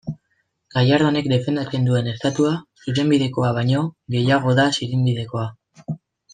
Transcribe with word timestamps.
Gallardonek 0.75 1.29
defendatzen 1.33 1.85
duen 1.89 2.09
Estatua, 2.13 2.55
zuzenbidekoa 2.87 3.53
baino, 3.61 3.85
gehiago 4.17 4.57
da 4.63 4.69
zirinbidekoa. 4.81 5.49